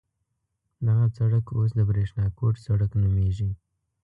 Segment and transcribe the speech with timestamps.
[0.85, 3.49] دغه سړک اوس د برېښنا کوټ سړک نومېږي.